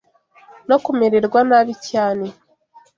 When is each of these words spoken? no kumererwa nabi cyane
no 0.69 0.77
kumererwa 0.83 1.39
nabi 1.49 1.73
cyane 1.89 2.25